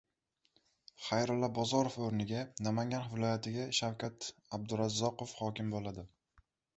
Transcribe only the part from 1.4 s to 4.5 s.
Bozorov o‘rniga Namangan viloyatiga Shavkat